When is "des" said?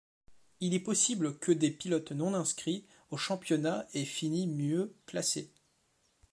1.51-1.69